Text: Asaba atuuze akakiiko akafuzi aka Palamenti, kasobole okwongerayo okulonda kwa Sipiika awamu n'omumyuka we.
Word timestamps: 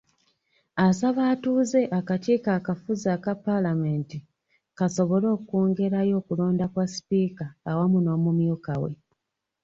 Asaba 0.85 1.21
atuuze 1.33 1.81
akakiiko 1.99 2.49
akafuzi 2.57 3.07
aka 3.15 3.33
Palamenti, 3.45 4.17
kasobole 4.77 5.27
okwongerayo 5.35 6.13
okulonda 6.21 6.65
kwa 6.73 6.85
Sipiika 6.93 7.45
awamu 7.69 7.97
n'omumyuka 8.01 8.73
we. 8.83 8.91